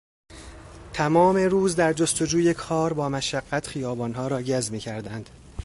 تمام 0.93 1.35
روز 1.37 1.75
در 1.75 1.93
جستجوی 1.93 2.53
کار 2.53 2.93
با 2.93 3.09
مشقت 3.09 3.67
خیابانها 3.67 4.27
را 4.27 4.41
گز 4.41 4.71
میکردند. 4.71 5.29